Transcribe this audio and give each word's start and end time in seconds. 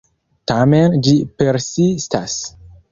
Tamen, 0.51 0.97
ĝi 1.09 1.15
persistas. 1.43 2.43